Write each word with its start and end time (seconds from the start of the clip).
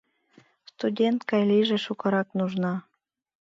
Студент 0.71 1.19
гай 1.29 1.43
лийже 1.49 1.77
шукырак 1.85 2.27
нужна! 2.37 2.73